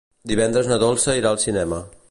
[0.31, 1.85] Divendres na Dolça irà al cinema.